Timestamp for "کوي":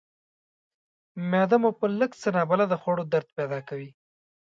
3.69-3.89